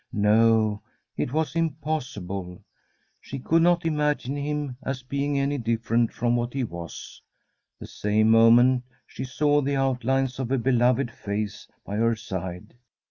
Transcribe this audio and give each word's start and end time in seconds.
No, 0.13 0.81
it 1.15 1.31
was 1.31 1.55
impossible, 1.55 2.63
she 3.19 3.37
could 3.37 3.61
not 3.61 3.85
imagine 3.85 4.35
him 4.35 4.75
as 4.81 5.03
being 5.03 5.37
any 5.37 5.59
different 5.59 6.11
from 6.11 6.35
what 6.35 6.53
he 6.55 6.63
was. 6.63 7.21
The 7.79 7.85
same 7.85 8.31
moment 8.31 8.81
she 9.05 9.23
saw 9.23 9.61
the 9.61 9.75
outlines 9.75 10.39
of 10.39 10.49
a 10.49 10.57
beloved 10.57 11.11
face 11.11 11.67
by 11.85 11.97
her 11.97 12.15
side. 12.15 12.73